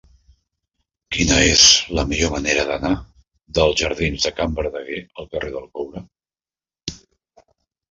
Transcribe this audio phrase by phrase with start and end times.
[1.15, 1.65] Quina és
[1.99, 2.91] la millor manera d'anar
[3.59, 6.05] dels jardins de Can Verdaguer al carrer del Coure?